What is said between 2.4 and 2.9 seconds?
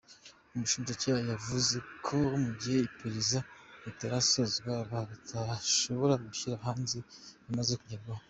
mu gihe